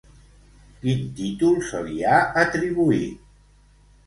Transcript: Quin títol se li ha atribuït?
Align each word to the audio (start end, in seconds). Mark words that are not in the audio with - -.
Quin 0.85 1.03
títol 1.19 1.59
se 1.67 1.83
li 1.91 1.99
ha 2.13 2.17
atribuït? 2.45 3.23